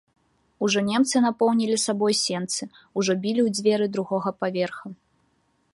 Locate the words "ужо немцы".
0.67-1.21